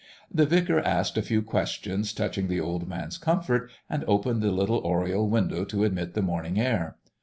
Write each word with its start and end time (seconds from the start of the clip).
The 0.33 0.47
vicar 0.47 0.79
asked 0.79 1.15
a 1.15 1.21
few 1.21 1.43
questions 1.43 2.11
touching 2.11 2.47
the 2.47 2.59
old 2.59 2.87
man's 2.87 3.19
comfort, 3.19 3.69
and 3.87 4.03
opened 4.07 4.41
the 4.41 4.51
little 4.51 4.79
oriel 4.79 5.29
window 5.29 5.63
to 5.65 5.83
admit 5.83 6.15
the 6.15 6.23
morning 6.23 6.59
air. 6.59 6.95